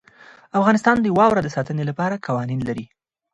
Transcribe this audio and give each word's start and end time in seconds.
افغانستان 0.59 0.95
د 1.01 1.07
واوره 1.17 1.41
د 1.43 1.49
ساتنې 1.55 1.83
لپاره 1.89 2.21
قوانین 2.27 2.59
لري. 2.69 2.85